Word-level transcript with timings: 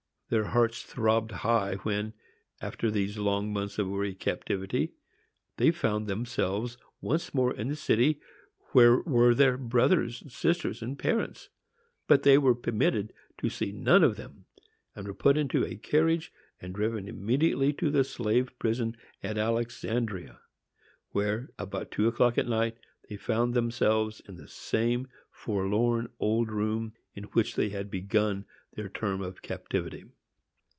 Their 0.31 0.45
hearts 0.45 0.83
throbbed 0.83 1.31
high 1.31 1.75
when, 1.83 2.13
after 2.61 2.89
these 2.89 3.17
long 3.17 3.51
months 3.51 3.77
of 3.77 3.89
weary 3.89 4.15
captivity, 4.15 4.93
they 5.57 5.71
found 5.71 6.07
themselves 6.07 6.77
once 7.01 7.33
more 7.33 7.53
in 7.53 7.67
the 7.67 7.75
city 7.75 8.21
where 8.71 9.01
were 9.01 9.35
their 9.35 9.57
brothers, 9.57 10.23
sisters 10.33 10.81
and 10.81 10.97
parents. 10.97 11.49
But 12.07 12.23
they 12.23 12.37
were 12.37 12.55
permitted 12.55 13.11
to 13.39 13.49
see 13.49 13.73
none 13.73 14.05
of 14.05 14.15
them, 14.15 14.45
and 14.95 15.05
were 15.05 15.13
put 15.13 15.37
into 15.37 15.65
a 15.65 15.75
carriage 15.75 16.31
and 16.61 16.73
driven 16.73 17.09
immediately 17.09 17.73
to 17.73 17.91
the 17.91 18.05
slave 18.05 18.57
prison 18.57 18.95
at 19.21 19.37
Alexandria, 19.37 20.39
where, 21.09 21.49
about 21.59 21.91
two 21.91 22.07
o'clock 22.07 22.37
at 22.37 22.47
night, 22.47 22.77
they 23.09 23.17
found 23.17 23.53
themselves 23.53 24.21
in 24.25 24.37
the 24.37 24.47
same 24.47 25.09
forlorn 25.29 26.07
old 26.21 26.49
room 26.53 26.93
in 27.15 27.25
which 27.33 27.55
they 27.55 27.67
had 27.67 27.91
begun 27.91 28.45
their 28.71 28.87
term 28.87 29.19
of 29.21 29.41
captivity! 29.41 30.05